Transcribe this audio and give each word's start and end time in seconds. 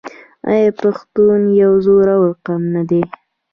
آیا 0.51 0.69
پښتون 0.81 1.39
یو 1.61 1.71
زړور 1.85 2.29
قوم 2.43 2.63
نه 2.75 2.81
دی؟ 2.89 3.01